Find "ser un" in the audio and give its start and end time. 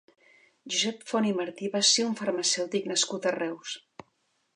1.89-2.15